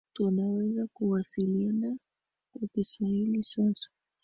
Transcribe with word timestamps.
Tunaweza 0.13 0.87
kuwasiliana 0.87 1.97
kwa 2.53 2.67
Kiswahili 2.67 3.43
sasa 3.43 3.89